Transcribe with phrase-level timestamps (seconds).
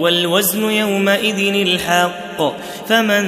[0.00, 2.20] والوزن يومئذ الحق.
[2.88, 3.24] فمن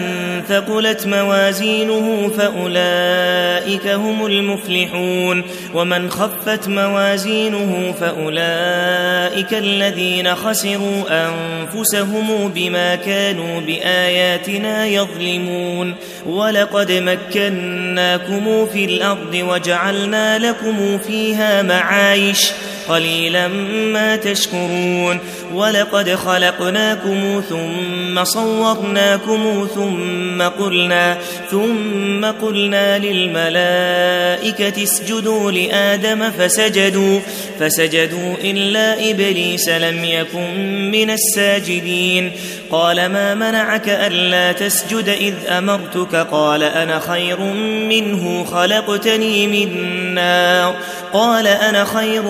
[0.48, 5.44] ثقلت موازينه فأولئك هم المفلحون.
[5.74, 15.94] ومن خفت موازينه فأولئك الذين خسروا أنفسهم بما كانوا بآياتنا يظلمون.
[16.26, 22.50] ولقد مكناكم في الأرض وجعلنا لكم فيها معايش.
[22.88, 23.48] قليلا
[23.92, 25.18] ما تشكرون
[25.54, 31.18] ولقد خلقناكم ثم صورناكم ثم قلنا
[31.50, 37.20] ثم قلنا للملائكة اسجدوا لآدم فسجدوا
[37.60, 42.32] فسجدوا إلا إبليس لم يكن من الساجدين
[42.70, 47.40] قال ما منعك ألا تسجد إذ أمرتك قال أنا خير
[47.88, 50.76] منه خلقتني من نار
[51.12, 52.22] قال أنا خير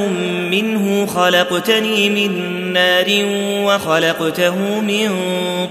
[0.50, 3.06] منه خلقتني من نار
[3.65, 5.10] وخلقته من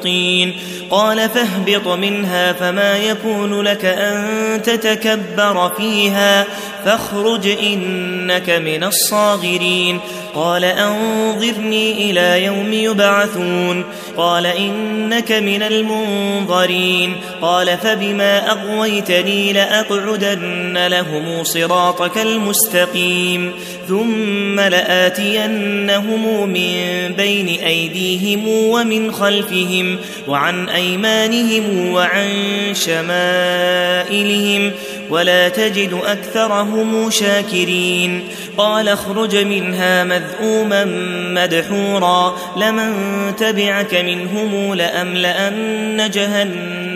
[0.04, 0.56] طين.
[0.90, 6.46] قال فاهبط منها فما يكون لك أن تتكبر فيها.
[6.86, 10.00] فاخرج إنك من الصاغرين.
[10.36, 13.84] قال أنظرني إلى يوم يبعثون.
[14.18, 17.16] قال إنك من المنظرين.
[17.42, 23.52] قال فبما أغويتني لأقعدن لهم صراطك المستقيم.
[23.88, 26.76] ثم لآتينهم من
[27.18, 32.30] بين أيديهم ومن خلفهم وعن أيمانهم وعن
[32.74, 34.72] شمائلهم
[35.12, 38.28] ولا تجد أكثرهم شاكرين.
[38.58, 40.86] قال اخرج منها مذءوما
[41.34, 42.38] مدحورا.
[42.58, 42.94] لمن
[43.36, 46.81] تبعك منهم لأملأن جهنم.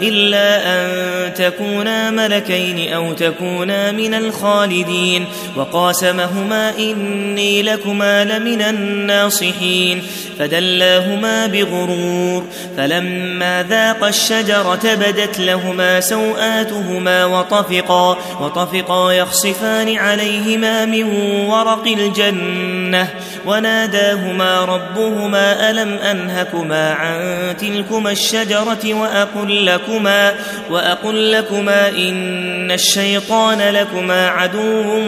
[0.00, 10.02] إلا أن تكونا ملكين أو تكونا من الخالدين وقاسمهما إني لكما لمن الناصحين
[10.38, 12.44] فدلاهما بغرور
[12.76, 21.04] فلما ذاقا الشجرة بدت لهما سوآتهما وطفقا وطفقا يخصفان عليهما من
[21.48, 23.08] ورق الجنة
[23.46, 30.34] وناداهما ربهما ألم أنهكما عن تلكما الشجرة وأقل لكما
[30.70, 35.00] وأقل لكما إن الشيطان لكما عدو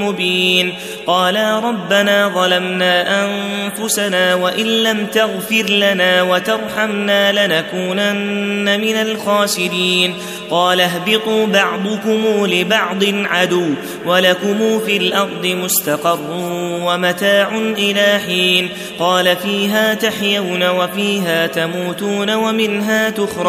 [0.00, 0.74] مبين
[1.06, 10.14] قالا ربنا ظلمنا أنفسنا وإن لم تغفر لنا وترحمنا لنكونن من الخاسرين
[10.50, 13.66] قال اهبطوا بعضكم لبعض عدو
[14.06, 16.18] ولكم في الأرض مستقر
[16.84, 23.39] ومتاع إلى حين قال فيها تحيون وفيها تموتون ومنها تخرجون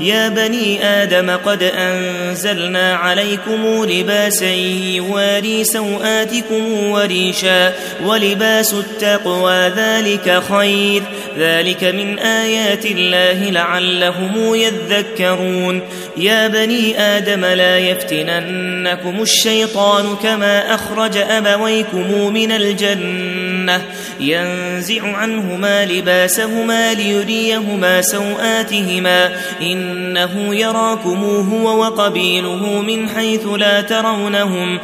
[0.00, 4.50] يا بني آدم قد أنزلنا عليكم لباسا
[4.94, 7.72] يواري سوآتكم وريشا
[8.04, 11.02] ولباس التقوى ذلك خير.
[11.38, 15.80] ذلك من آيات الله لعلهم يذكرون.
[16.16, 23.53] يا بني آدم لا يفتننكم الشيطان كما أخرج أبويكم من الجنة.
[23.64, 23.82] الجنة
[24.20, 29.30] ينزع عنهما لباسهما ليريهما سوآتهما.
[29.62, 34.78] إنه يراكم هو وقبيله من حيث لا ترونهم.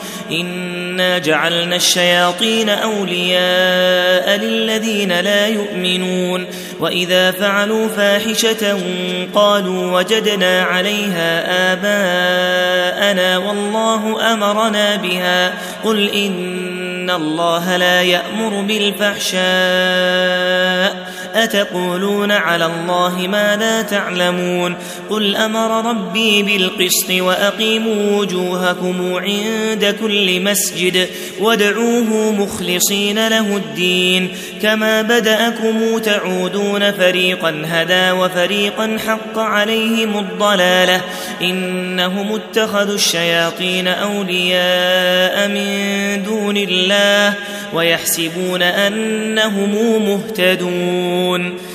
[1.01, 6.47] إنا جعلنا الشياطين أولياء للذين لا يؤمنون
[6.81, 8.79] وإذا فعلوا فاحشة
[9.35, 11.43] قالوا وجدنا عليها
[11.73, 15.53] آباءنا والله أمرنا بها
[15.85, 19.41] قل إن الله لا يأمر بالفحشاء
[21.35, 24.77] أتقولون على الله ما لا تعلمون
[25.11, 31.09] قل أمر ربي بالقسط وأقيموا وجوهكم عند كل مسجد
[31.41, 34.29] وادعوه مخلصين له الدين
[34.63, 41.01] كما بدأكم تعودون فريقا هدى وفريقا حق عليهم الضلالة
[41.43, 47.35] إنهم اتخذوا الشياطين أولياء من دون الله
[47.75, 51.57] ويحسبون أنهم مهتدون يعلمون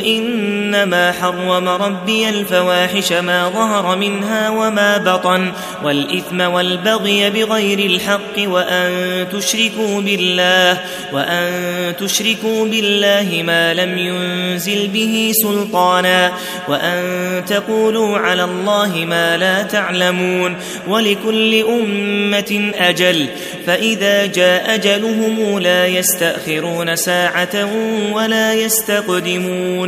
[0.00, 5.52] إنما حرم ربي الفواحش ما ظهر منها وما بطن
[5.84, 8.92] والإثم والبغي بغير الحق وأن
[9.32, 10.80] تشركوا بالله
[11.12, 11.52] وأن
[11.96, 16.32] تشركوا بالله ما لم ينزل به سلطانا
[16.68, 17.02] وأن
[17.46, 20.56] تقولوا على الله ما لا تعلمون
[20.88, 23.26] ولكل أمة أجل
[23.66, 27.68] فإذا جاء أجلهم لا يستأخرون ساعة
[28.12, 29.87] ولا يستقدمون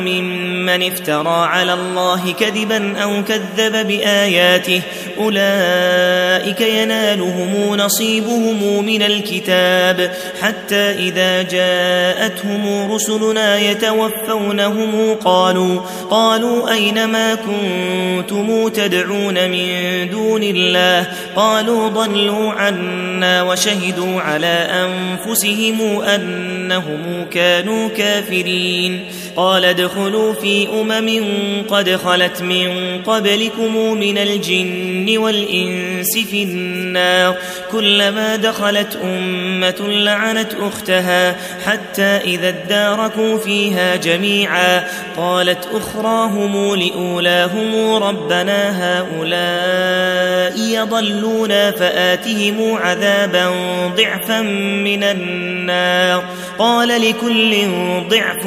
[0.00, 4.82] ممن افترى على الله كذبا أو كذب بآياته
[5.18, 10.12] أولئك ينالهم نصيبهم من الكتاب
[10.42, 19.68] حتى إذا جاءتهم رسلنا يتوفونهم قالوا قالوا أين ما كنتم تدعون من
[20.10, 21.06] دون الله
[21.36, 29.04] قالوا ضلوا عنا وشهدوا على أنفسهم أنهم كانوا كافرين
[29.36, 31.22] قال ادخلوا في أمم
[31.68, 37.36] قد خلت من قبلكم من الجن والإنس في النار
[37.72, 41.36] كلما دخلت أمة لعنت أختها
[41.66, 44.84] حتى إذا اداركوا فيها جميعا
[45.16, 53.50] قالت أخراهم لأولاهم ربنا هؤلاء يضلون فآتهم عذابا
[53.96, 54.40] ضعفا
[54.82, 56.24] من النار
[56.58, 57.66] قال لكل
[58.08, 58.46] ضعف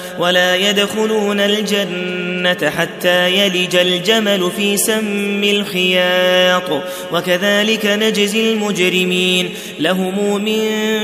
[0.19, 6.83] ولا يدخلون الجنة حتى يلج الجمل في سم الخياط.
[7.11, 9.49] وكذلك نجزي المجرمين.
[9.79, 10.61] لهم من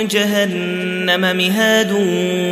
[0.07, 1.91] جهنم مهاد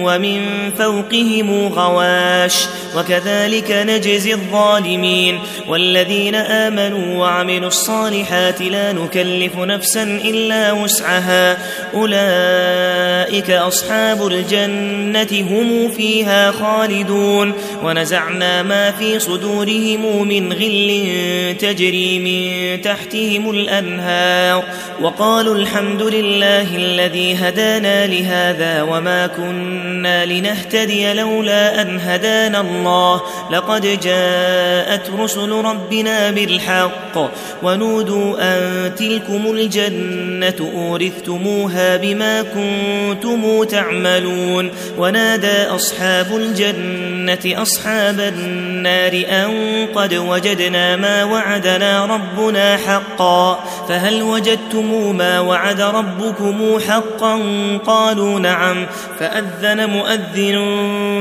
[0.04, 0.42] ومن
[0.78, 2.56] فوقهم غواش.
[2.98, 5.40] وكذلك نجزي الظالمين.
[5.68, 11.58] والذين آمنوا وعملوا الصالحات لا نكلف نفسا إلا وسعها.
[11.94, 23.50] أولئك أصحاب الجنة هم فيها خالدون ونزعنا ما في صدورهم من غل تجري من تحتهم
[23.50, 24.64] الأنهار
[25.02, 33.22] وقالوا الحمد لله الذي هدانا لهذا وما كنا لنهتدي لولا أن هدانا الله
[33.52, 37.32] لقد جاءت رسل ربنا بالحق
[37.64, 50.14] ونودوا أن تلكم الجنة أورثتموها بما كنتم تعملون ونادى أصحاب الجنة أصحاب النار أن قد
[50.14, 57.42] وجدنا ما وعدنا ربنا حقا فهل وجدتم ما وعد ربكم حقا
[57.86, 58.86] قالوا نعم
[59.20, 60.58] فأذن مؤذن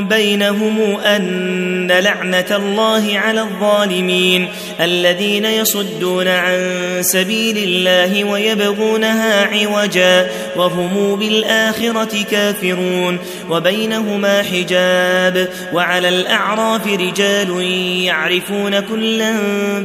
[0.09, 4.49] بينهم أن لعنة الله على الظالمين
[4.81, 6.59] الذين يصدون عن
[7.01, 13.19] سبيل الله ويبغونها عوجا وهم بالآخرة كافرون
[13.51, 15.04] وبينهما حجاب
[15.73, 17.63] وعلى الأعراف رجال
[18.05, 19.33] يعرفون كلا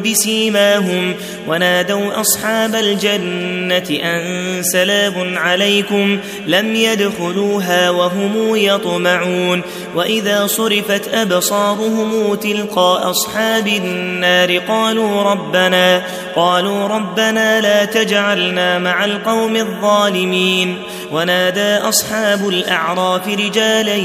[0.06, 1.16] بسيماهم
[1.48, 9.62] ونادوا أصحاب الجنة أن سلام عليكم لم يدخلوها وهم يطمعون
[9.96, 16.04] وإذا صرفت أبصارهم تلقى أصحاب النار قالوا ربنا
[16.36, 20.78] قالوا ربنا لا تجعلنا مع القوم الظالمين
[21.12, 23.96] ونادى أصحاب الأعراف رجالا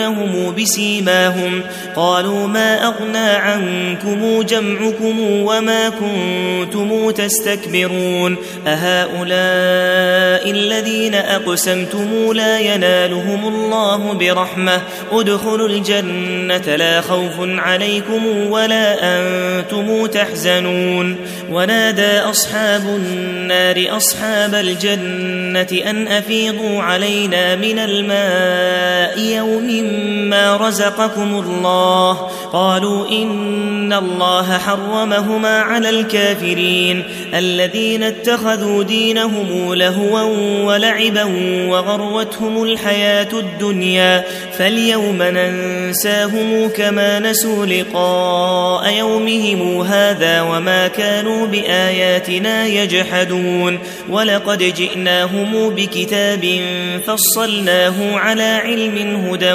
[0.00, 1.62] يعرفونهم بسيماهم
[1.96, 14.82] قالوا ما أغنى عنكم جمعكم وما كنتم تستكبرون أهؤلاء الذين أقسمتم لا ينالهم الله برحمة
[15.12, 21.16] ادخلوا الجنة لا خوف عليكم ولا أنتم تحزنون
[21.50, 29.89] ونادى أصحاب النار أصحاب الجنة أن أفيضوا علينا من الماء يوم
[30.30, 32.12] ما رزقكم الله.
[32.52, 37.04] قالوا إن الله حرمهما على الكافرين.
[37.34, 40.22] الذين اتخذوا دينهم لهوا
[40.64, 41.24] ولعبا
[41.68, 44.24] وغروتهم الحياة الدنيا.
[44.58, 53.78] فاليوم ننساهم كما نسوا لقاء يومهم هذا وما كانوا بآياتنا يجحدون.
[54.10, 56.60] ولقد جئناهم بكتاب
[57.06, 59.54] فصلناه على علم هدى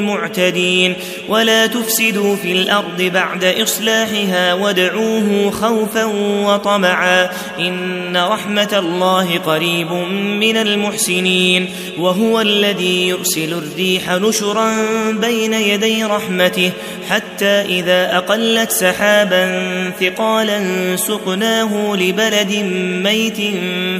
[0.01, 0.95] المعتدين
[1.29, 6.05] ولا تفسدوا في الأرض بعد إصلاحها وادعوه خوفا
[6.45, 7.29] وطمعا
[7.59, 9.91] إن رحمة الله قريب
[10.41, 14.71] من المحسنين وهو الذي يرسل الريح نشرا
[15.11, 16.71] بين يدي رحمته
[17.09, 19.61] حتى إذا أقلت سحابا
[19.99, 20.61] ثقالا
[20.95, 22.53] سقناه لبلد
[23.03, 23.37] ميت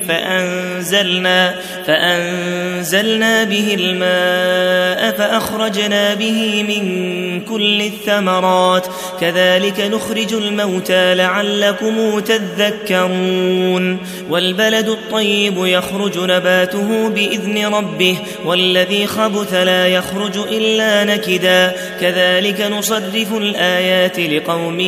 [0.08, 1.55] فأنزلنا,
[1.88, 8.88] فأنزلنا به الماء فأخرجنا به من كل الثمرات.
[9.22, 13.98] كذلك نخرج الموتى لعلكم تذكرون.
[14.30, 21.76] والبلد الطيب يخرج نباته بإذن ربه والذي خبث لا يخرج إلا نكدا.
[22.02, 24.80] كذلك نصرف الآيات لقوم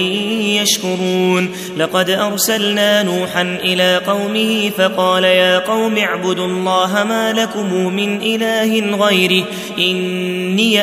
[0.61, 1.51] يشكرون.
[1.77, 9.43] لقد أرسلنا نوحا إلى قومه فقال يا قوم اعبدوا الله ما لكم من إله غيره
[9.77, 10.82] إني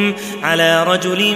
[0.43, 1.35] على رجل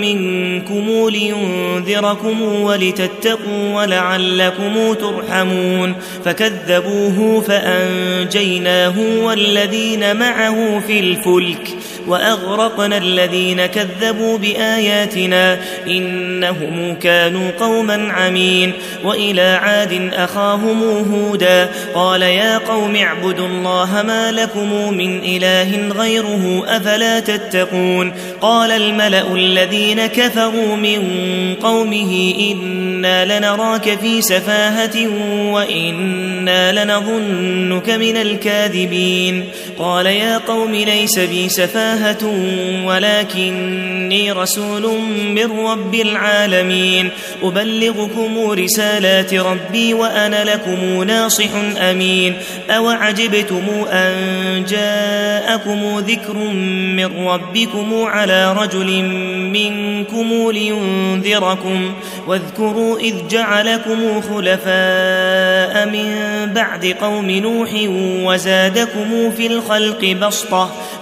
[0.00, 11.68] منكم لينذركم ولتتقوا ولعلكم ترحمون فكذبوه فأنجيناه والذين معه في الفلك
[12.08, 18.72] وأغرقنا الذين كذبوا بآياتنا إنهم كانوا قوما عمين
[19.04, 20.82] وإلى عاد أخاهم
[21.12, 29.34] هودا قال يا قوم اعبدوا الله ما لكم من إله غيره أفلا تتقون قال الملأ
[29.34, 31.02] الذين كفروا من
[31.62, 32.32] قومه
[33.02, 35.08] إنا لنراك في سفاهة
[35.52, 39.44] وإنا لنظنك من الكاذبين.
[39.78, 42.24] قال يا قوم ليس بي سفاهة
[42.84, 44.98] ولكني رسول
[45.34, 47.10] من رب العالمين.
[47.42, 52.34] أبلغكم رسالات ربي وأنا لكم ناصح أمين.
[52.70, 54.14] أوعجبتم أن
[54.68, 56.36] جاءكم ذكر
[56.96, 59.02] من ربكم على رجل
[59.52, 61.92] منكم لينذركم.
[62.26, 66.16] واذكروا إذ جعلكم خلفاء من
[66.54, 67.70] بعد قوم نوح
[68.26, 70.70] وزادكم في الخلق بسطة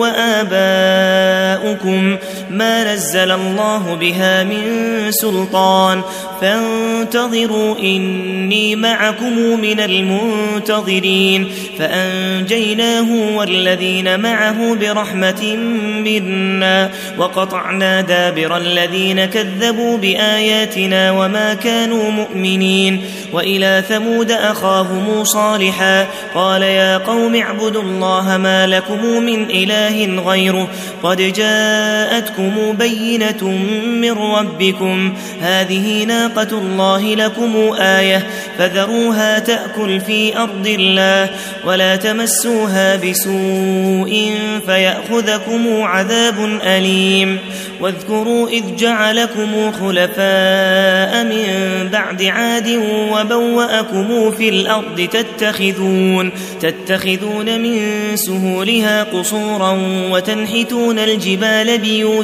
[0.00, 2.02] وآباؤكم
[2.50, 4.62] ما نزل الله بها من
[5.10, 6.02] سلطان
[6.40, 11.48] فانتظروا إني معكم من المنتظرين
[11.78, 15.56] فأنجيناه والذين معه برحمة
[16.04, 26.98] منا وقطعنا دابر الذين كذبوا بآياتنا وما كانوا مؤمنين وإلى ثمود أخاهم صالحا قال يا
[26.98, 30.68] قوم اعبدوا الله ما لكم من إله غيره
[31.02, 32.33] قد جاءتكم
[32.78, 33.48] بينة
[34.00, 35.14] من ربكم.
[35.40, 38.26] هذه ناقة الله لكم آية.
[38.58, 41.30] فذروها تأكل في أرض الله
[41.66, 44.32] ولا تمسوها بسوء
[44.66, 47.38] فيأخذكم عذاب أليم.
[47.80, 51.44] واذكروا إذ جعلكم خلفاء من
[51.92, 52.80] بعد عاد
[53.12, 57.80] وبوأكم في الأرض تتخذون تتخذون من
[58.14, 59.78] سهولها قصورا
[60.10, 62.23] وتنحتون الجبال بيوتا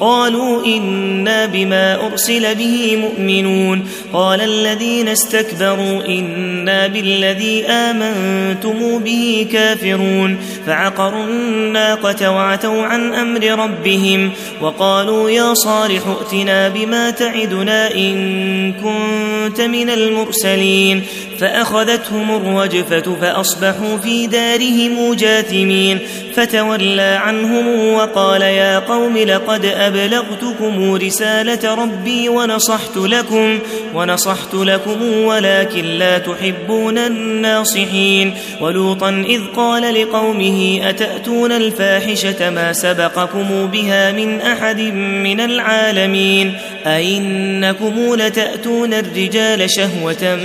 [0.00, 10.36] قالوا إنا بما أرسل به مؤمنون قال الذين استكبروا إنا بالذي آمنتم به كافرون
[10.66, 19.90] فعقروا الناقة وعتوا عن أمر ربهم وقالوا يا صالح ائتنا بما تعدنا إن كنت من
[19.90, 21.02] المرسلين
[21.40, 25.98] فأخذتهم الرجفة فأصبحوا في دارهم جاثمين
[26.34, 33.58] فتولى عنهم وقال يا قوم لقد أبلغتكم رسالة ربي ونصحت لكم
[33.94, 44.12] ونصحت لكم ولكن لا تحبون الناصحين ولوطا إذ قال لقومه أتأتون الفاحشة ما سبقكم بها
[44.12, 44.80] من أحد
[45.24, 46.54] من العالمين
[46.86, 50.36] أئنكم لتأتون الرجال شهوة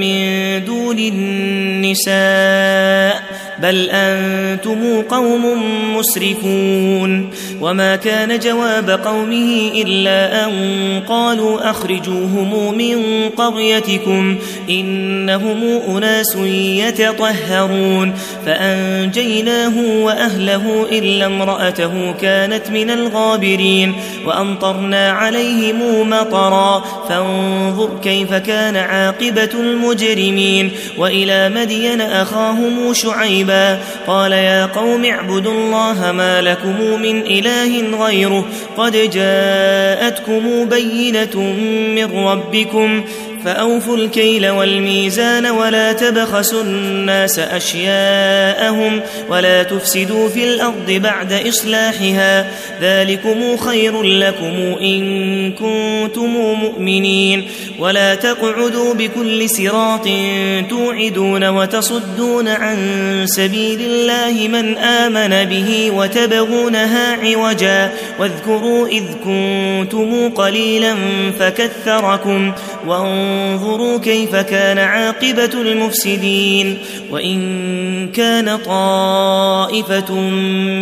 [0.00, 2.14] من دون النساء
[3.62, 5.62] بل أنتم قوم
[5.96, 10.52] مسرفون وما كان جواب قومه إلا أن
[11.08, 14.36] قالوا أخرجوهم من قريتكم
[14.70, 16.36] إنهم أناس
[16.78, 18.14] يتطهرون
[18.46, 23.94] فأنجيناه وأهله إلا امرأته كانت من الغابرين
[24.26, 32.92] وأمطرنا عليهم مطرا فانظر كيف كان عاقبة المجرمين وإلى مدين أخاهم
[33.44, 38.44] شعيبا قال يا قوم اعبدوا الله ما لكم من إله غيره.
[38.76, 41.36] قد جاءتكم بينة
[41.96, 43.04] من ربكم.
[43.44, 52.46] فأوفوا الكيل والميزان ولا تبخسوا الناس أشياءهم ولا تفسدوا في الأرض بعد إصلاحها
[52.80, 57.44] ذلكم خير لكم إن كنتم مؤمنين
[57.78, 60.08] ولا تقعدوا بكل صراط
[60.70, 62.76] توعدون وتصدون عن
[63.26, 70.94] سبيل الله من آمن به وتبغونها عوجا واذكروا إذ كنتم قليلا
[71.38, 72.52] فكثركم
[72.86, 76.78] وانظروا كيف كان عاقبة المفسدين
[77.10, 80.14] وإن كان طائفة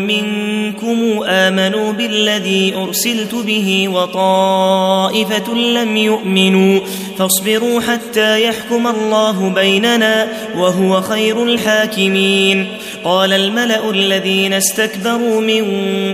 [0.09, 6.81] منكم آمنوا بالذي أرسلت به وطائفة لم يؤمنوا
[7.19, 12.69] فاصبروا حتى يحكم الله بيننا وهو خير الحاكمين.
[13.05, 15.65] قال الملأ الذين استكبروا من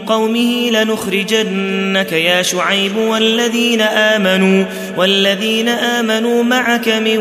[0.06, 4.64] قومه لنخرجنك يا شعيب والذين آمنوا
[4.96, 5.68] والذين
[6.00, 7.20] آمنوا معك من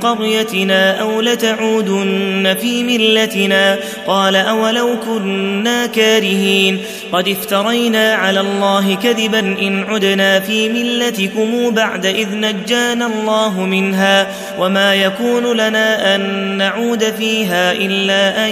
[0.00, 6.80] قريتنا أو لتعودن في ملتنا قال أولو كنا كارهين
[7.12, 14.26] قد افترينا على الله كذبا إن عدنا في ملتكم بعد إذ نجانا الله منها
[14.58, 16.20] وما يكون لنا أن
[16.56, 18.50] نعود فيها إلا أن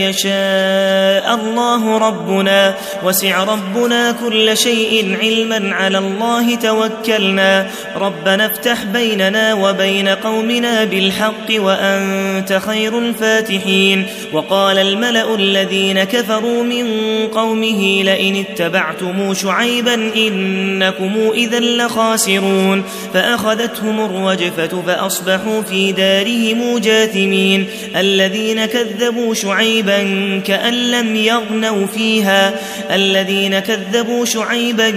[0.00, 10.08] يشاء الله ربنا وسع ربنا كل شيء علما على الله توكلنا ربنا افتح بيننا وبين
[10.08, 14.06] قومنا بالحق وأنت خير الفاتحين.
[14.32, 16.86] وقال الملأ الذين كفروا من
[17.26, 22.82] قومه لئن اتبعتم شعيبا إنكم إذا لخاسرون.
[23.14, 27.66] فأخذتهم الرجفة فأصبحوا في دارهم جاثمين.
[27.96, 29.98] الذين كذبوا شعيبا
[30.46, 32.54] كأن لم يغنوا فيها.
[32.90, 34.90] الذين كذبوا شعيبا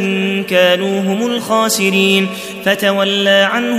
[0.50, 2.28] كانوا هم الخاسرين.
[2.66, 3.79] فتولى عنهم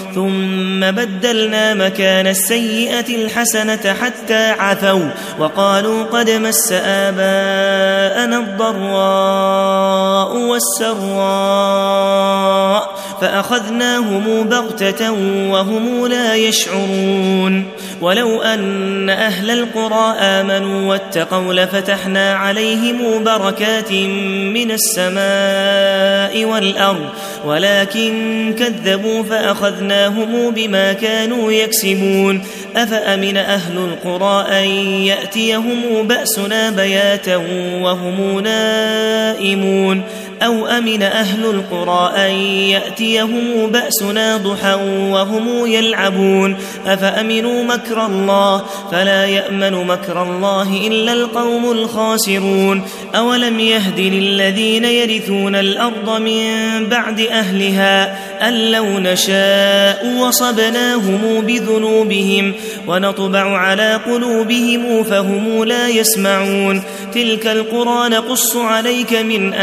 [0.15, 12.11] ثم بدلنا مكان السيئة الحسنة حتى عفوا وقالوا قد مس آباءنا الضراء والسراء
[13.21, 15.11] فأخذناهم بغتة
[15.51, 17.65] وهم لا يشعرون
[18.01, 27.09] ولو أن أهل القرى آمنوا واتقوا لفتحنا عليهم بركات من السماء والأرض
[27.45, 30.00] ولكن كذبوا فأخذناهم
[30.51, 32.41] بما كانوا يكسبون
[32.75, 34.65] أفأمن أهل القرى أن
[35.05, 37.35] يأتيهم بأسنا بياتا
[37.81, 40.01] وهم نائمون
[40.41, 42.31] أو أمن أهل القرى أن
[42.69, 44.73] يأتيهم بأسنا ضحى
[45.11, 46.57] وهم يلعبون.
[46.85, 52.81] أفأمنوا مكر الله؟ فلا يأمن مكر الله إلا القوم الخاسرون.
[53.15, 56.45] أولم يهد للذين يرثون الأرض من
[56.89, 62.53] بعد أهلها أن لو نشاء وصبناهم بذنوبهم
[62.87, 66.83] ونطبع على قلوبهم فهم لا يسمعون.
[67.13, 69.53] تلك القرى نقص عليك من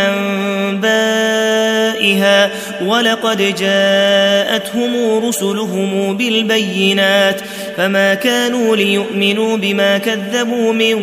[0.70, 2.50] أنبائها
[2.84, 7.40] ولقد جاءتهم رسلهم بالبينات
[7.76, 10.98] فما كانوا ليؤمنوا بما كذبوا من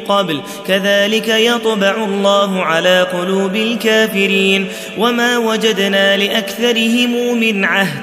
[0.00, 4.66] قبل كذلك يطبع الله على قلوب الكافرين
[4.98, 8.02] وما وجدنا لأكثرهم من عهد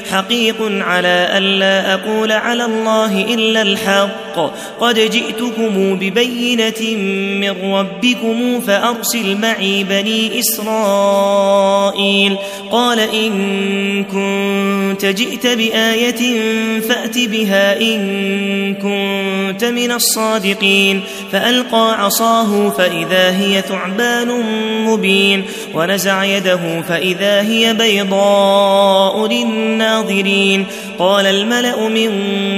[0.11, 4.51] حقيق على ألا أقول على الله إلا الحق.
[4.79, 6.97] قد جئتكم ببينة
[7.39, 12.35] من ربكم فأرسل معي بني إسرائيل.
[12.71, 16.39] قال إن كنت جئت بآية
[16.79, 21.01] فأت بها إن كنت من الصادقين.
[21.31, 24.43] فألقى عصاه فإذا هي ثعبان
[24.85, 25.43] مبين.
[25.73, 30.00] ونزع يده فإذا هي بيضاء للناظرين.
[30.01, 30.65] الناظرين
[30.99, 32.11] قال الملأ من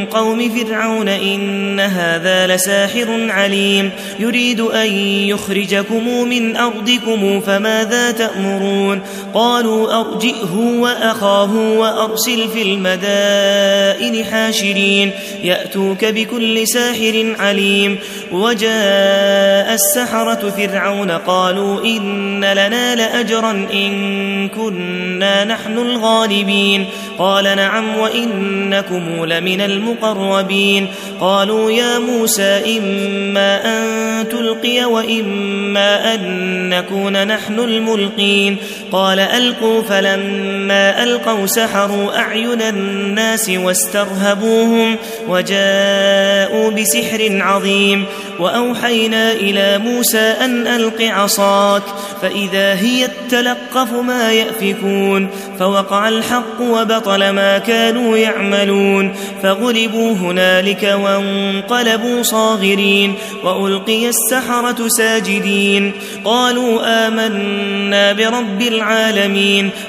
[0.06, 3.92] قوم فرعون إن هذا لساحر عليم.
[4.20, 4.92] يريد أن
[5.28, 9.02] يخرجكم من أرضكم فماذا تأمرون؟
[9.34, 15.12] قالوا أرجئه وأخاه وأرسل في المدائن حاشرين.
[15.44, 18.00] يأتوك بكل ساحر عليم.
[18.32, 26.86] وجاء السحرة فرعون قالوا إن لنا لأجرا إن كنا نحن الغالبين.
[27.18, 30.88] قال نعم وإنكم لمن المقربين.
[31.20, 38.58] قالوا يا موسى إما أن تلقي وإما أن نكون نحن الملقين.
[38.94, 44.96] قال ألقوا فلما ألقوا سحروا أعين الناس واسترهبوهم
[45.28, 48.06] وجاءوا بسحر عظيم
[48.40, 51.84] وأوحينا إلى موسى أن ألق عصاك
[52.22, 55.30] فإذا هي تلقف ما يأفكون
[55.60, 65.92] فوقع الحق وبطل ما كانوا يعملون فغلبوا هنالك وانقلبوا صاغرين وألقي السحرة ساجدين
[66.26, 68.83] قالوا آمنا برب العالمين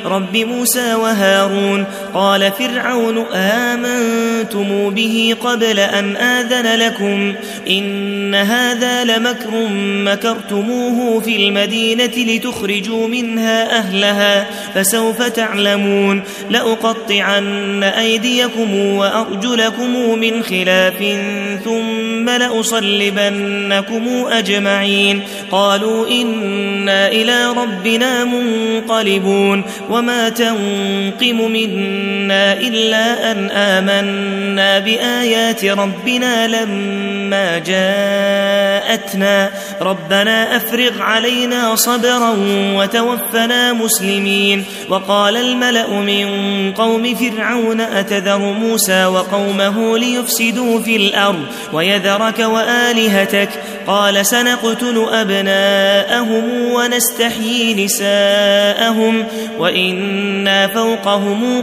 [0.04, 1.86] رب موسى وهارون.
[2.14, 7.34] قال فرعون آمنتم به قبل أن آذن لكم
[7.68, 9.68] إن هذا لمكر
[10.12, 21.04] مكرتموه في المدينة لتخرجوا منها أهلها فسوف تعلمون لأقطعن أيديكم وأرجلكم من خلاف
[21.64, 35.64] ثم لأصلبنكم أجمعين قالوا إنا إلى ربنا منقلبون وما تنقم منا إلا أن آمنا بآيات
[35.64, 39.50] ربنا لما جاءتنا.
[39.80, 42.36] ربنا أفرغ علينا صبرا
[42.76, 44.64] وتوفنا مسلمين.
[44.88, 46.26] وقال الملأ من
[46.72, 53.48] قوم فرعون أتذر موسى وقومه ليفسدوا في الأرض ويذرك وآلهتك؟
[53.86, 59.24] قال سنقتل أبناءهم ونستحيي نساءهم
[59.58, 61.62] وإنا فوقهم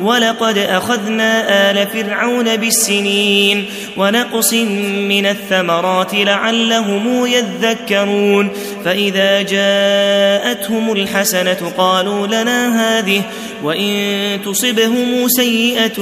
[0.00, 3.64] ولقد أخذنا آل فرعون بالسنين
[3.96, 4.52] ونقص
[5.08, 8.50] من الثمرات لعلهم يذكرون
[8.84, 13.22] فإذا جاءتهم الحسنة قالوا لنا هذه
[13.62, 16.00] وإن تصبهم سيئة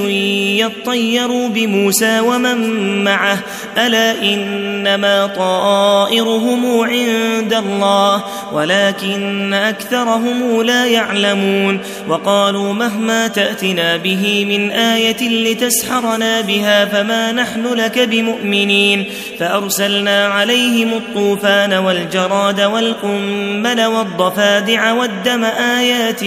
[0.65, 3.39] يطيروا بموسى ومن معه
[3.77, 13.27] ألا إنما طائرهم عند الله ولكن أكثرهم لا يعلمون وقالوا مهما
[13.65, 19.05] تأتنا به من آية لتسحرنا بها فما نحن لك بمؤمنين
[19.39, 26.23] فأرسلنا عليهم الطوفان والجراد والقمل والضفادع والدم آيات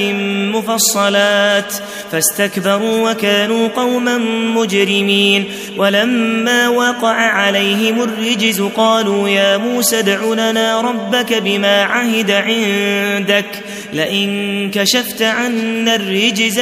[0.57, 1.75] مفصلات
[2.13, 4.19] فاستكبروا وكانوا قوما
[4.55, 5.45] مجرمين
[5.77, 13.47] ولما وقع عليهم الرجز قالوا يا موسى ادع لنا ربك بما عهد عندك
[13.93, 16.59] لئن كشفت عنا الرجز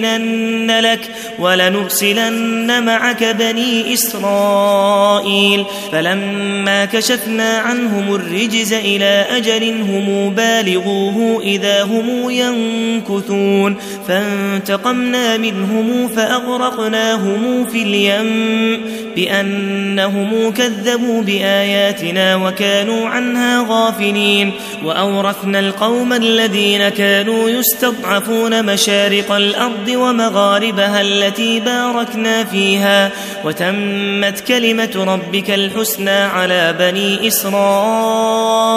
[0.00, 1.00] لنؤمنن لك
[1.38, 5.64] ولنرسلن معك بني إسرائيل.
[5.92, 13.76] فلما كشفنا عنهم الرجز إلى أجل هم بالغوه إذا هم ينكثون.
[14.08, 18.80] فانتقمنا منهم فأغرقناهم في اليم
[19.16, 24.52] بأنهم كذبوا بآياتنا وكانوا عنها غافلين.
[24.84, 33.10] وأورثنا القوم الذين كانوا يستضعفون مشارق الأرض ومغاربها التي باركنا فيها
[33.44, 38.70] وتمت كلمة ربك الحسنى على بني إسرائيل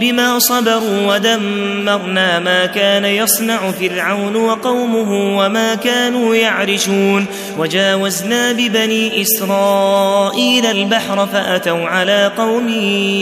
[0.00, 7.26] بما صبروا ودمرنا ما كان يصنع فرعون وقومه وما كانوا يعرشون.
[7.58, 12.68] وجاوزنا ببني إسرائيل البحر فأتوا على قوم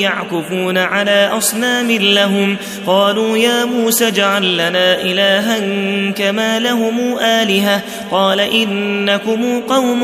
[0.00, 2.56] يعكفون على أصنام لهم
[2.86, 5.58] قالوا يا موسى اجعل لنا إلها
[6.10, 7.82] كما لهم آلهة.
[8.10, 10.02] قال إنكم قوم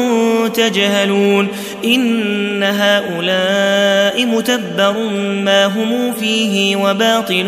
[0.48, 1.48] تجهلون.
[1.84, 4.98] إن هؤلاء متبر
[5.44, 7.44] ما هم فيه وباطل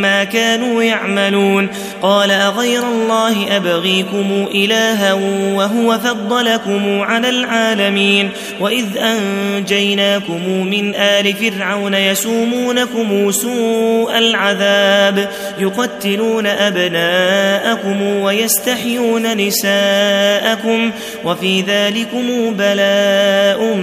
[0.00, 1.68] ما كانوا يعملون.
[2.02, 5.12] قال أغير الله أبغيكم إلها
[5.54, 8.30] وهو فضلكم على العالمين.
[8.60, 18.02] وإذ أنجيناكم من آل فرعون يسومونكم سوء العذاب يقتلون أبناءكم
[18.74, 20.90] ويستحيون نساءكم
[21.24, 23.74] وفي ذلكم بلاء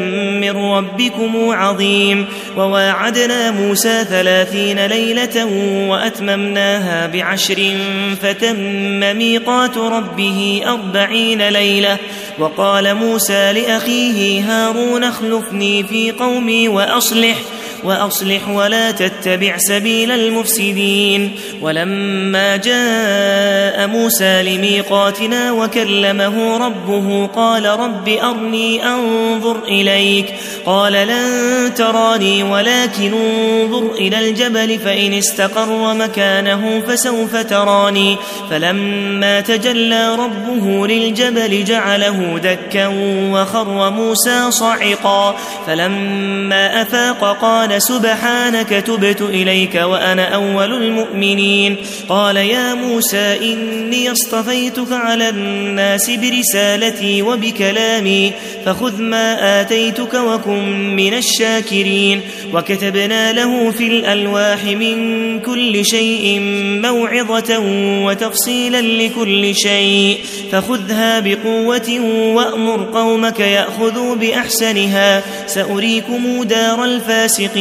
[0.42, 2.26] من ربكم عظيم
[2.58, 5.46] وواعدنا موسى ثلاثين ليلة
[5.90, 7.74] وأتممناها بعشر
[8.22, 11.98] فتم ميقات ربه أربعين ليلة
[12.40, 17.38] وقال موسى لأخيه هارون اخلفني في قومي وأصلح
[17.84, 21.32] وأصلح ولا تتبع سبيل المفسدين.
[21.62, 30.34] ولما جاء موسى لميقاتنا وكلمه ربه قال رب أرني أنظر إليك.
[30.66, 38.18] قال لن تراني ولكن انظر إلى الجبل فإن استقر مكانه فسوف تراني.
[38.50, 42.88] فلما تجلى ربه للجبل جعله دكا
[43.32, 45.36] وخر موسى صعقا.
[45.68, 51.76] فلما أفاق قال سبحانك تبت إليك وأنا أول المؤمنين.
[52.10, 58.32] قال يا موسى إني اصطفيتك على الناس برسالتي وبكلامي
[58.66, 62.22] فخذ ما آتيتك وكن من الشاكرين.
[62.54, 66.40] وكتبنا له في الألواح من كل شيء
[66.84, 67.60] موعظة
[68.06, 70.18] وتفصيلا لكل شيء.
[70.52, 72.00] فخذها بقوة
[72.36, 75.24] وأمر قومك يأخذوا بأحسنها.
[75.48, 77.61] سأريكم دار الفاسقين.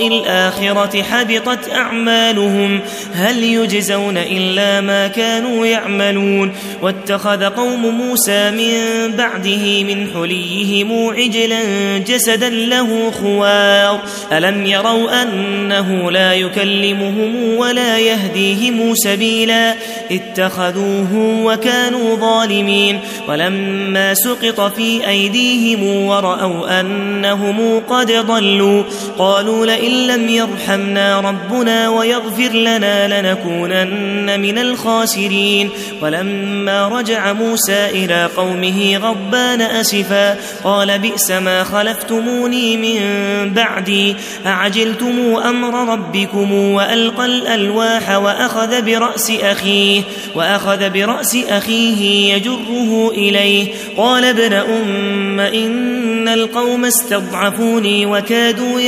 [0.00, 2.80] الآخرة حبطت أعمالهم
[3.14, 6.52] هل يجزون إلا ما كانوا يعملون؟
[6.82, 11.62] واتخذ قوم موسى من بعده من حليهم عجلا
[11.98, 14.00] جسدا له خوار.
[14.32, 19.74] ألم يروا أنه لا يكلمهم ولا يهديهم سبيلا؟
[20.10, 23.00] اتخذوه وكانوا ظالمين.
[23.28, 28.82] ولما سقط في أيديهم ورأوا أنهم قد ضلوا
[29.18, 35.70] قالوا لئن لم يرحمنا ربنا ويغفر لنا لنكونن من الخاسرين
[36.02, 43.00] ولما رجع موسى إلى قومه غضبان أسفا قال بئس ما خلفتموني من
[43.54, 44.16] بعدي
[44.46, 50.02] أعجلتم أمر ربكم وألقى الألواح وأخذ برأس أخيه
[50.34, 58.80] وأخذ برأس أخيه يجره إليه قال ابن أم إن القوم استضعفوني وكادوا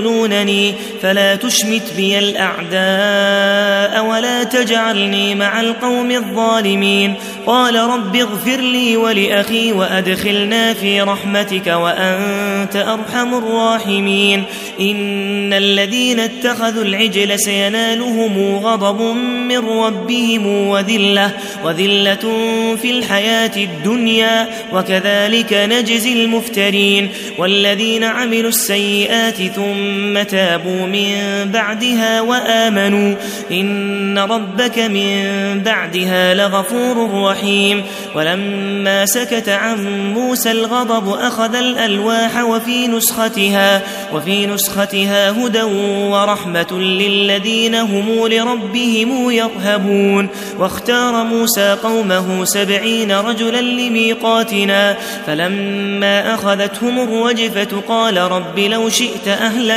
[0.00, 7.14] يقتلونني فلا تشمت بي الأعداء ولا تجعلني مع القوم الظالمين.
[7.46, 14.44] قال رب اغفر لي ولأخي وأدخلنا في رحمتك وأنت أرحم الراحمين.
[14.80, 19.00] إن الذين اتخذوا العجل سينالهم غضب
[19.48, 21.30] من ربهم وذلة
[21.64, 22.36] وذلة
[22.82, 27.08] في الحياة الدنيا وكذلك نجزي المفترين.
[27.38, 29.89] والذين عملوا السيئات ثم
[30.30, 31.14] تابوا من
[31.52, 33.14] بعدها وآمنوا
[33.50, 35.22] إن ربك من
[35.64, 37.82] بعدها لغفور رحيم
[38.14, 43.82] ولما سكت عن موسى الغضب أخذ الألواح وفي نسختها
[44.14, 56.34] وفي نسختها هدى ورحمة للذين هم لربهم يرهبون واختار موسى قومه سبعين رجلا لميقاتنا فلما
[56.34, 59.28] أخذتهم الرجفة قال رب لو شئت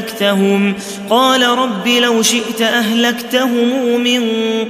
[0.04, 0.76] أهلكتهم.
[1.10, 4.22] قال رب لو شئت أهلكتهم من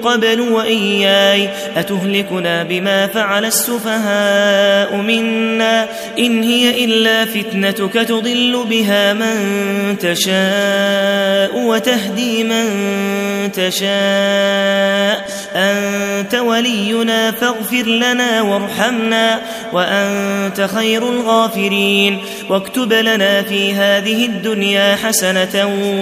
[0.03, 1.49] قبل وإياي.
[1.77, 5.87] أتهلكنا بما فعل السفهاء منا؟
[6.19, 12.65] إن هي إلا فتنتك تضل بها من تشاء وتهدي من
[13.51, 15.33] تشاء.
[15.55, 19.41] أنت ولينا فاغفر لنا وارحمنا
[19.73, 22.19] وأنت خير الغافرين.
[22.49, 25.22] واكتب لنا في هذه الدنيا حسنة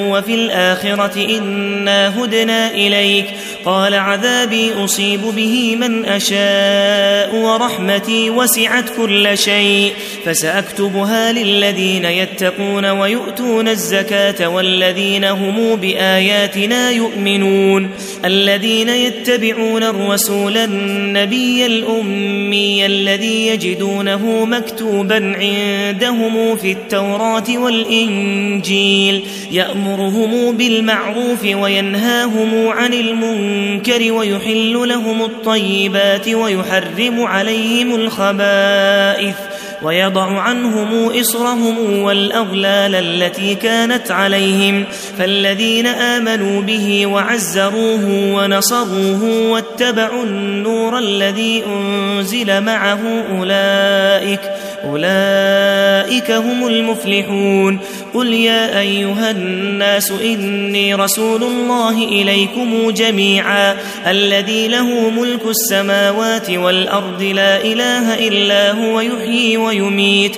[0.09, 3.25] وفي الآخرة إنا هدنا إليك.
[3.65, 9.93] قال عذابي أصيب به من أشاء ورحمتي وسعت كل شيء.
[10.25, 17.89] فسأكتبها للذين يتقون ويؤتون الزكاة والذين هم بآياتنا يؤمنون.
[18.25, 29.10] الذين يتبعون الرسول النبي الأمي الذي يجدونه مكتوبا عندهم في التوراة والإنجيل.
[29.51, 39.35] يأمرهم بالمعروف وينهاهم عن المنكر ويحل لهم الطيبات ويحرم عليهم الخبائث
[39.83, 44.85] ويضع عنهم إصرهم والأغلال التي كانت عليهم
[45.17, 52.99] فالذين آمنوا به وعزروه ونصروه واتبعوا النور الذي أنزل معه
[53.37, 54.41] أولئك
[54.85, 57.79] أولئك هم المفلحون.
[58.13, 63.77] قل يا أيها الناس إني رسول الله إليكم جميعا.
[64.07, 70.37] الذي له ملك السماوات والأرض لا إله إلا هو يحيي ويميت.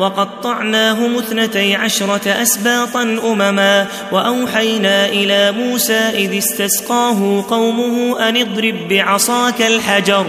[0.00, 10.26] وقطعناهم اثنتي عشرة أسباطا أمما وأوحينا إلى موسى إذ استسقاه قومه أن اضرب بعصاك الحجر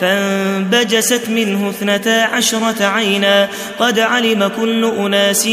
[0.00, 5.46] فانبجست منه اثنتا عشرة عينا قد علم كل أناس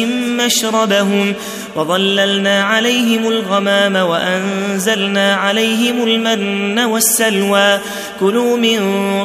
[0.46, 1.34] مشربهم
[1.76, 7.80] وظللنا عليهم الغمام وأنزلنا عليهم المن والسلوى
[8.20, 8.80] كلوا من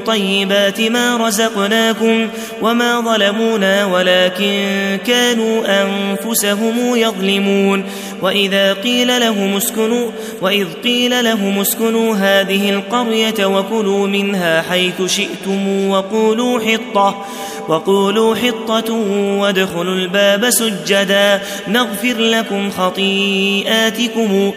[0.07, 2.29] طيبات ما رزقناكم
[2.63, 7.85] وما ظلمونا ولكن كانوا أنفسهم يظلمون
[8.23, 10.11] وإذا قيل لهم اسكنوا
[10.43, 17.25] وإذ قيل لهم اسكنوا هذه القرية وكلوا منها حيث شئتم وقولوا حطة
[17.69, 18.93] وقولوا حطة
[19.41, 24.53] وادخلوا الباب سجدا نغفر لكم خطيئاتكم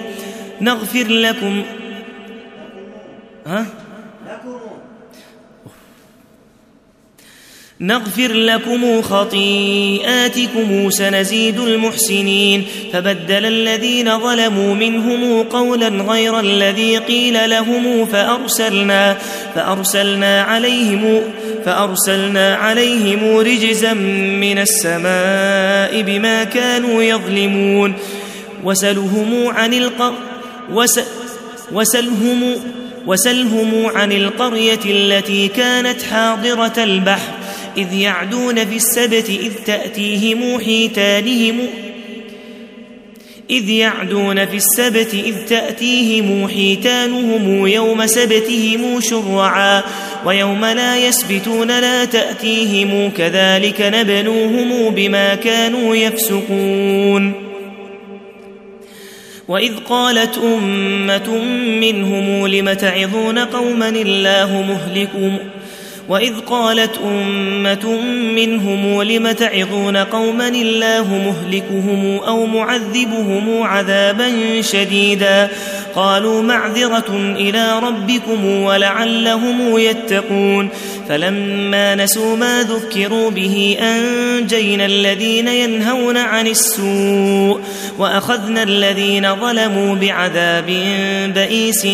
[0.61, 1.63] نغفر لكم
[3.47, 3.65] ها؟
[7.81, 19.17] نغفر لكم خطيئاتكم سنزيد المحسنين فبدل الذين ظلموا منهم قولا غير الذي قيل لهم فأرسلنا
[19.55, 21.21] فأرسلنا عليهم
[21.65, 27.93] فأرسلنا عليهم رجزا من السماء بما كانوا يظلمون
[28.63, 30.13] وسلهم عن القر
[30.71, 30.99] وس
[31.71, 32.55] وسلهم
[33.07, 37.36] وسلهم عن القرية التي كانت حاضرة البحر
[37.77, 41.59] إذ يعدون في السبت إذ تأتيهم حيتانهم
[43.49, 49.83] إذ يعدون في السبت إذ تأتيهم حيتانهم يوم سبتهم شرعا
[50.25, 57.33] ويوم لا يسبتون لا تأتيهم كذلك نبلوهم بما كانوا يفسقون
[59.47, 61.37] وإذ قالت أمة
[61.81, 65.37] منهم لم تعظون قوما الله مهلكهم
[66.09, 68.01] وإذ قالت أمة
[68.35, 75.49] منهم لم تعظون قوما الله مهلكهم أو معذبهم عذابا شديدا
[75.95, 80.69] قالوا معذرة إلى ربكم ولعلهم يتقون
[81.09, 87.61] فلما نسوا ما ذكروا به أنجينا الذين ينهون عن السوء
[87.97, 90.65] وأخذنا الذين ظلموا بعذاب
[91.35, 91.87] بئيس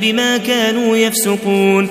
[0.00, 1.90] بما كانوا يفسقون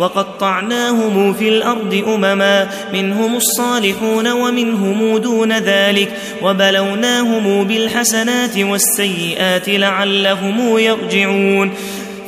[0.00, 11.72] وقطعناهم في الأرض أمما منهم الصالحون ومنهم دون ذلك وبلوناهم بالحسنات والسيئات لعلهم يرجعون.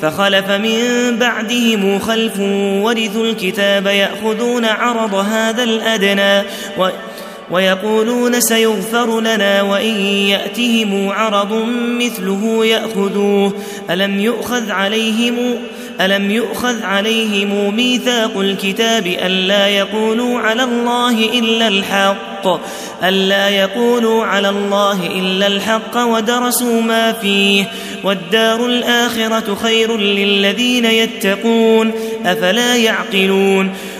[0.02, 2.40] فخلف من بعدهم خلف
[2.84, 6.48] ورثوا الكتاب يأخذون عرض هذا الأدنى
[6.78, 6.88] و
[7.50, 11.66] ويقولون سيغفر لنا وإن يأتهم عرض
[11.98, 13.52] مثله يأخذوه.
[13.90, 15.34] ألم يؤخذ عليهم
[16.00, 22.60] ألم يؤخذ عليهم ميثاق الكتاب ألا يقولوا على الله إلا الحق؟
[23.04, 27.64] ألا يقولوا على الله إلا الحق ودرسوا ما فيه.
[28.04, 31.92] والدار الآخرة خير للذين يتقون.
[32.26, 33.72] أفلا يعقلون؟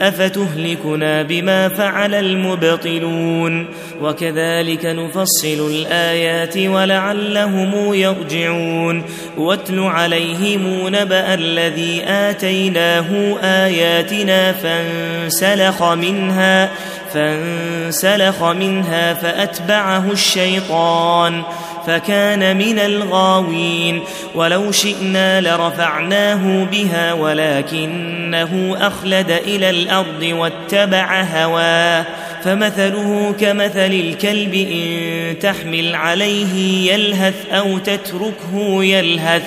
[0.00, 3.66] أفتهلكنا بما فعل المبطلون
[4.02, 9.02] وكذلك نفصل الآيات ولعلهم يرجعون
[9.38, 16.70] واتل عليهم نبأ الذي آتيناه آياتنا فانسلخ منها
[17.14, 21.42] فانسلخ منها فأتبعه الشيطان
[21.86, 24.02] فكان من الغاوين
[24.34, 32.04] ولو شئنا لرفعناه بها ولكنه أخلد إلى الأرض واتبع هواه
[32.44, 39.42] فمثله كمثل الكلب إن تحمل عليه يلهث أو تتركه يلهث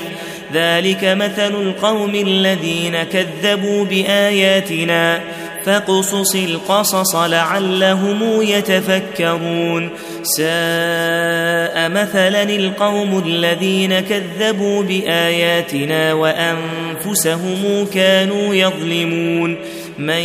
[0.54, 5.22] ذلك مثل القوم الذين كذبوا بآياتنا
[5.66, 9.90] فاقصص القصص لعلهم يتفكرون.
[10.24, 19.58] ساء مثلا القوم الذين كذبوا بآياتنا وأنفسهم كانوا يظلمون.
[19.98, 20.24] من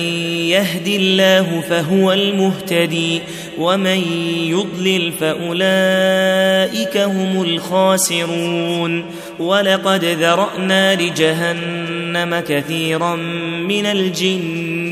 [0.48, 3.20] يهد الله فهو المهتدي
[3.58, 4.02] ومن
[4.48, 9.04] يضلل فأولئك هم الخاسرون.
[9.38, 13.16] ولقد ذرأنا لجهنم كثيرا
[13.68, 14.73] من الجن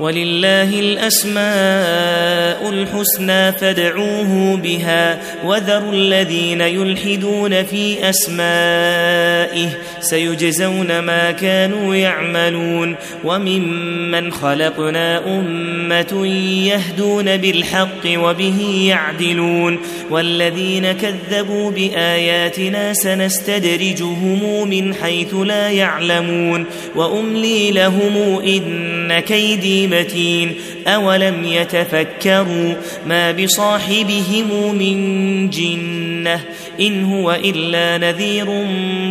[0.00, 9.68] ولله الأسماء الحسنى فادعوه بها وذروا الذين يلحدون في أسمائه
[10.00, 16.26] سيجزون ما كانوا يعملون وممن خلقنا أمة
[16.66, 19.78] يهدون بالحق وبه يعدلون
[20.10, 26.64] والذين كذبوا بآياتنا سنستدرجهم من حيث لا يعلمون
[26.96, 30.54] وأملي لهم إن كيدي متين
[30.86, 32.74] أولم يتفكروا
[33.06, 36.40] ما بصاحبهم من جنة
[36.80, 38.50] إن هو إلا نذير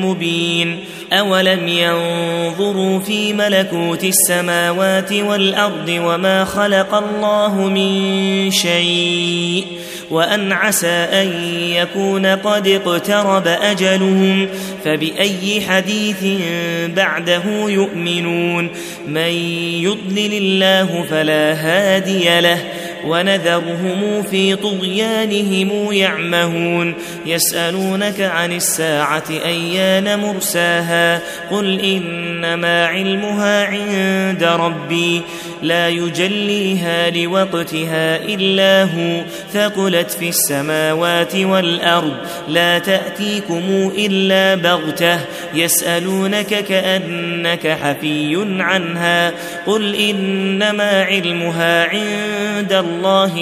[0.03, 0.79] مبين
[1.13, 9.65] أولم ينظروا في ملكوت السماوات والأرض وما خلق الله من شيء
[10.11, 14.47] وأن عسى أن يكون قد اقترب أجلهم
[14.85, 16.23] فبأي حديث
[16.95, 18.69] بعده يؤمنون
[19.07, 19.31] من
[19.81, 22.57] يضلل الله فلا هادي له
[23.05, 26.95] ونذرهم في طغيانهم يعمهون.
[27.25, 35.21] يسألونك عن الساعة أيان مرساها؟ قل إنما علمها عند ربي.
[35.61, 39.21] لا يجليها لوقتها إلا هو.
[39.53, 42.15] ثقلت في السماوات والأرض.
[42.49, 45.19] لا تأتيكم إلا بغتة.
[45.53, 49.31] يسألونك كأنك حفي عنها.
[49.67, 52.94] قل إنما علمها عند الله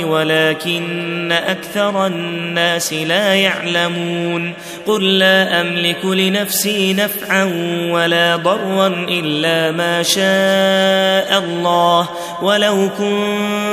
[0.05, 4.53] ولكن أكثر الناس لا يعلمون
[4.87, 7.43] قل لا أملك لنفسي نفعا
[7.91, 12.09] ولا ضرا إلا ما شاء الله
[12.41, 13.72] ولو كنت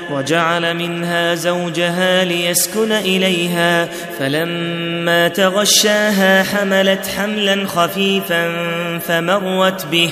[0.11, 3.85] وجعل منها زوجها ليسكن إليها
[4.19, 8.51] فلما تغشاها حملت حملا خفيفا
[9.07, 10.11] فمرت به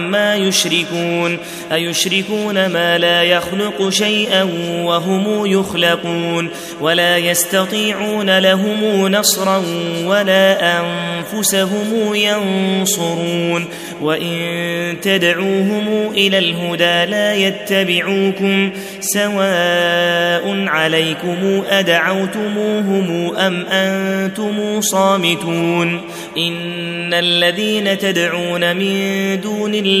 [0.35, 1.37] يشركون
[1.71, 4.43] أيشركون ما لا يخلق شيئا
[4.83, 6.49] وهم يخلقون
[6.81, 9.63] ولا يستطيعون لهم نصرا
[10.05, 13.65] ولا أنفسهم ينصرون
[14.01, 20.01] وإن تدعوهم إلى الهدى لا يتبعوكم سواء
[20.41, 26.01] سواء عليكم أدعوتموهم أم أنتم صامتون
[26.37, 30.00] إن الذين تدعون من دون الله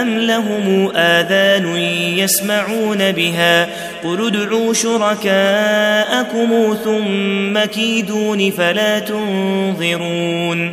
[0.00, 1.76] أم لهم آذان
[2.18, 3.68] يسمعون بها
[4.04, 10.72] قل ادعوا شركاءكم ثم كيدون فلا تنظرون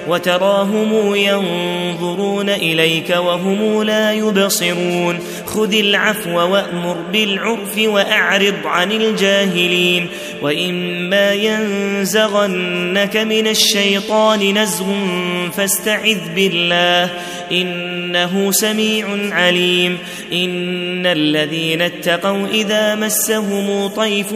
[0.07, 5.19] وتراهم ينظرون إليك وهم لا يبصرون.
[5.45, 10.07] خذ العفو وأمر بالعرف وأعرض عن الجاهلين.
[10.41, 14.85] وإما ينزغنك من الشيطان نزغ
[15.57, 17.09] فاستعذ بالله
[17.51, 19.97] إنه سميع عليم.
[20.33, 24.33] إن الذين اتقوا إذا مسهم طيف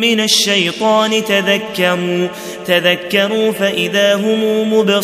[0.00, 2.28] من الشيطان تذكروا
[2.66, 4.99] تذكروا فإذا هم مبصرون.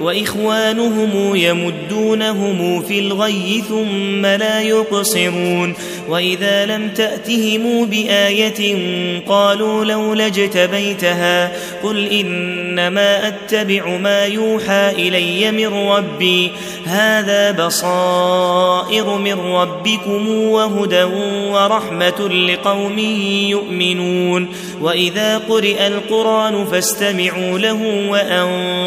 [0.00, 5.74] وإخوانهم يمدونهم في الغي ثم لا يقصرون.
[6.08, 8.76] وإذا لم تأتهم بآية
[9.28, 16.50] قالوا لولا اجتبيتها قل إنما أتبع ما يوحى إلي من ربي.
[16.86, 21.04] هذا بصائر من ربكم وهدى
[21.52, 22.98] ورحمة لقوم
[23.48, 24.48] يؤمنون.
[24.80, 27.80] وإذا قرئ القرآن فاستمعوا له